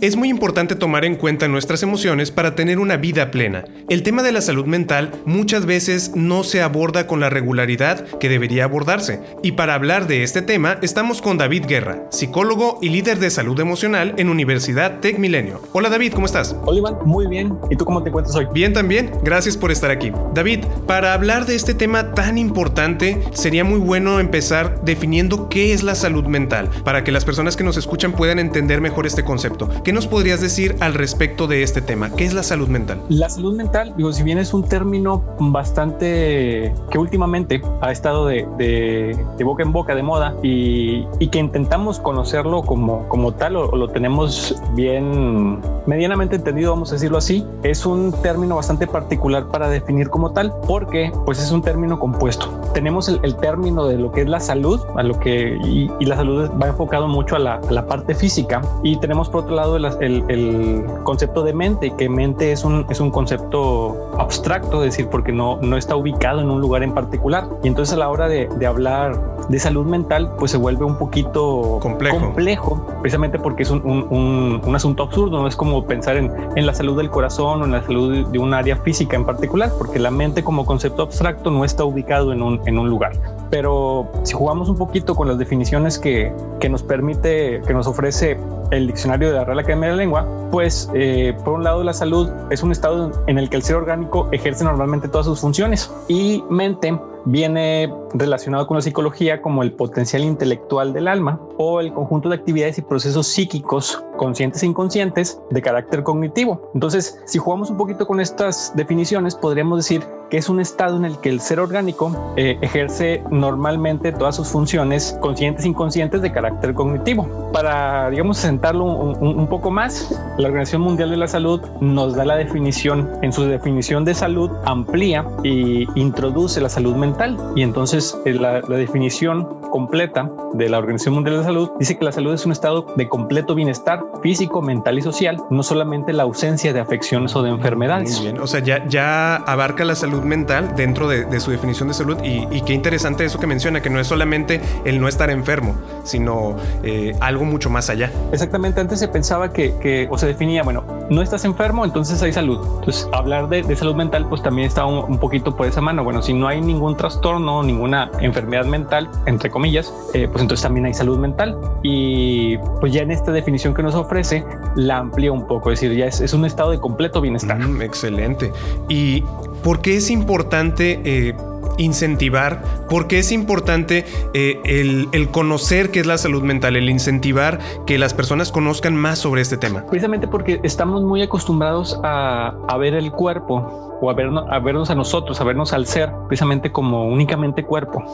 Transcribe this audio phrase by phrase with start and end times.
[0.00, 3.64] Es muy importante tomar en cuenta nuestras emociones para tener una vida plena.
[3.88, 8.28] El tema de la salud mental muchas veces no se aborda con la regularidad que
[8.28, 9.20] debería abordarse.
[9.42, 13.58] Y para hablar de este tema estamos con David Guerra, psicólogo y líder de salud
[13.58, 15.62] emocional en Universidad Tech Milenio.
[15.72, 16.54] Hola David, ¿cómo estás?
[16.62, 17.58] Hola Iván, muy bien.
[17.68, 18.46] ¿Y tú cómo te encuentras hoy?
[18.54, 20.12] Bien también, gracias por estar aquí.
[20.32, 25.82] David, para hablar de este tema tan importante, sería muy bueno empezar definiendo qué es
[25.82, 29.68] la salud mental, para que las personas que nos escuchan puedan entender mejor este concepto.
[29.88, 32.10] ¿Qué nos podrías decir al respecto de este tema?
[32.14, 33.00] ¿Qué es la salud mental?
[33.08, 38.46] La salud mental, digo, si bien es un término bastante que últimamente ha estado de,
[38.58, 43.74] de, boca en boca de moda y, y, que intentamos conocerlo como, como tal o,
[43.74, 49.70] lo tenemos bien medianamente entendido, vamos a decirlo así, es un término bastante particular para
[49.70, 52.50] definir como tal porque pues es un término compuesto.
[52.74, 56.04] Tenemos el, el término de lo que es la salud, a lo que y, y
[56.04, 59.54] la salud va enfocado mucho a la, a la parte física y tenemos por otro
[59.56, 65.08] lado el, concepto de mente, que mente es un, es un concepto abstracto, es decir,
[65.08, 67.48] porque no, no está ubicado en un lugar en particular.
[67.62, 69.18] Y entonces a la hora de, de hablar
[69.48, 74.60] de salud mental, pues se vuelve un poquito complejo, complejo precisamente porque es un, un,
[74.64, 77.72] un, asunto absurdo, no es como pensar en, en, la salud del corazón o en
[77.72, 81.64] la salud de un área física en particular, porque la mente como concepto abstracto no
[81.64, 83.12] está ubicado en un, en un lugar.
[83.50, 88.38] Pero si jugamos un poquito con las definiciones que, que nos permite, que nos ofrece
[88.70, 91.92] el diccionario de la Real Academia de la Lengua, pues eh, por un lado la
[91.92, 95.92] salud es un estado en el que el ser orgánico ejerce normalmente todas sus funciones
[96.08, 101.92] y mente viene relacionado con la psicología como el potencial intelectual del alma o el
[101.92, 106.70] conjunto de actividades y procesos psíquicos conscientes e inconscientes de carácter cognitivo.
[106.74, 111.04] Entonces, si jugamos un poquito con estas definiciones, podríamos decir que es un estado en
[111.04, 116.32] el que el ser orgánico eh, ejerce normalmente todas sus funciones conscientes e inconscientes de
[116.32, 117.50] carácter cognitivo.
[117.52, 122.36] Para, digamos, sentarlo un, poco más, la Organización Mundial de la Salud nos da la
[122.36, 127.38] definición, en su definición de salud, amplía y introduce la salud mental.
[127.56, 131.98] Y entonces eh, la, la definición completa de la Organización Mundial de la Salud dice
[131.98, 136.12] que la salud es un estado de completo bienestar físico, mental y social, no solamente
[136.12, 138.16] la ausencia de afecciones o de enfermedades.
[138.16, 141.88] Muy bien, o sea, ya, ya abarca la salud mental dentro de, de su definición
[141.88, 145.08] de salud y, y, qué interesante eso que menciona, que no es solamente el no
[145.08, 145.74] estar enfermo,
[146.04, 148.10] sino eh, algo mucho más allá.
[148.32, 152.32] Exactamente, antes se pensaba que, que, o se definía, bueno, no estás enfermo, entonces hay
[152.32, 152.58] salud.
[152.80, 156.04] Entonces, hablar de, de salud mental pues también está un, un, poquito por esa mano.
[156.04, 160.86] Bueno, si no hay ningún trastorno, ninguna enfermedad mental, entre comillas, eh, pues entonces también
[160.86, 161.56] hay salud mental.
[161.82, 164.44] Y pues ya en esta definición que nos ofrece,
[164.76, 167.58] la amplía un poco, es decir, ya es, un estado de completo bienestar.
[167.58, 168.52] Mm, excelente.
[168.88, 169.22] ¿Y
[169.62, 171.34] por qué es importante eh,
[171.78, 172.62] incentivar?
[172.88, 177.98] ¿Por qué es importante eh, el, conocer qué es la salud mental, el incentivar que
[177.98, 179.84] las personas conozcan más sobre este tema?
[179.86, 185.40] Precisamente porque estamos muy acostumbrados a, ver el cuerpo o a vernos, a a nosotros,
[185.40, 188.04] a vernos al ser, precisamente como únicamente cuerpo.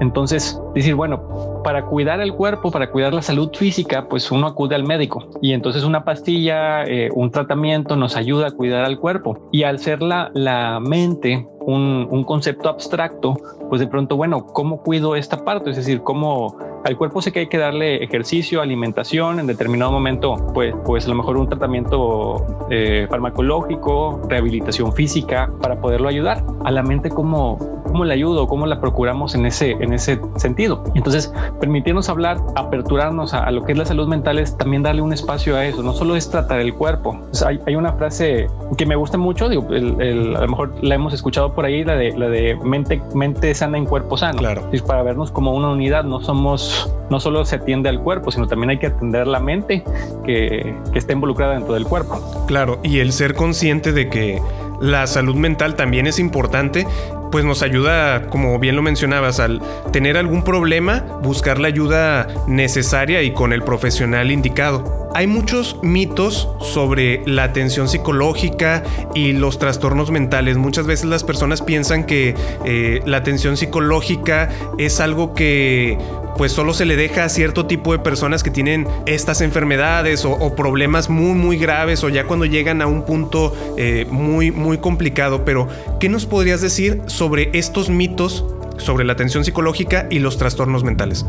[0.00, 4.74] Entonces, decir, bueno, para cuidar el cuerpo, para cuidar la salud física, pues uno acude
[4.74, 9.48] al médico y entonces una pastilla, eh, un tratamiento nos ayuda a cuidar al cuerpo.
[9.52, 13.34] Y al ser la, la mente un, un, concepto abstracto,
[13.68, 15.70] pues de pronto, bueno, ¿cómo cuido esta parte?
[15.70, 20.36] Es decir, ¿cómo al cuerpo sé que hay que darle ejercicio, alimentación, en determinado momento,
[20.54, 26.42] pues, pues a lo mejor un tratamiento eh, farmacológico, rehabilitación física para poderlo ayudar.
[26.64, 28.46] A la mente, ¿cómo, cómo le ayudo?
[28.46, 30.84] ¿Cómo la procuramos en ese, en ese sentido?
[30.94, 35.02] Entonces, permitirnos hablar, aperturarnos a, a lo que es la salud mental es también darle
[35.02, 35.82] un espacio a eso.
[35.82, 37.18] No solo es tratar el cuerpo.
[37.30, 40.74] Pues hay, hay, una frase que me gusta mucho, digo, el, el, a lo mejor
[40.82, 44.38] la hemos escuchado por ahí, la de, la de mente, mente sana en cuerpo sano.
[44.38, 44.68] Claro.
[44.72, 46.69] Es para vernos como una unidad, no somos
[47.10, 49.84] no solo se atiende al cuerpo, sino también hay que atender la mente
[50.24, 52.44] que, que está involucrada dentro del cuerpo.
[52.46, 54.40] Claro, y el ser consciente de que
[54.80, 56.86] la salud mental también es importante,
[57.30, 59.60] pues nos ayuda, como bien lo mencionabas, al
[59.92, 65.10] tener algún problema, buscar la ayuda necesaria y con el profesional indicado.
[65.14, 68.84] Hay muchos mitos sobre la atención psicológica
[69.14, 70.56] y los trastornos mentales.
[70.56, 72.34] Muchas veces las personas piensan que
[72.64, 75.98] eh, la atención psicológica es algo que
[76.36, 80.32] pues solo se le deja a cierto tipo de personas que tienen estas enfermedades o,
[80.32, 84.78] o problemas muy muy graves o ya cuando llegan a un punto eh, muy muy
[84.78, 85.44] complicado.
[85.44, 85.68] Pero,
[85.98, 88.44] ¿qué nos podrías decir sobre estos mitos
[88.78, 91.24] sobre la atención psicológica y los trastornos mentales?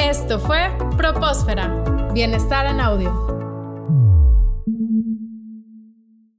[0.00, 3.40] Esto fue Propósfera, Bienestar en Audio.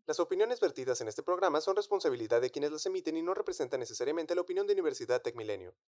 [0.08, 3.80] Las opiniones vertidas en este programa son responsabilidad de quienes las emiten y no representan
[3.80, 5.74] necesariamente la opinión de Universidad Tecmilenio.